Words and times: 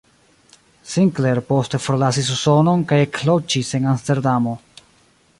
Sinclair 0.91 1.41
poste 1.49 1.79
forlasis 1.83 2.31
Usonon 2.35 2.85
kaj 2.91 2.99
ekloĝis 3.05 3.69
en 3.81 3.85
Amsterdamo. 3.93 4.55